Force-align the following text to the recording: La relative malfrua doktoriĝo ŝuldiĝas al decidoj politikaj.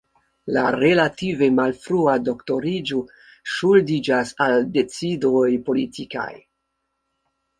La 0.55 0.61
relative 0.75 1.43
malfrua 1.57 2.13
doktoriĝo 2.29 3.03
ŝuldiĝas 3.57 4.31
al 4.45 4.65
decidoj 4.79 5.45
politikaj. 5.69 6.29